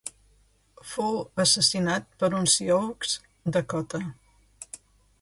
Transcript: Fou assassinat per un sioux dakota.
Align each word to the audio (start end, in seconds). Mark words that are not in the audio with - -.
Fou 0.91 1.17
assassinat 1.43 2.09
per 2.23 2.31
un 2.39 2.51
sioux 2.57 3.15
dakota. 3.59 4.05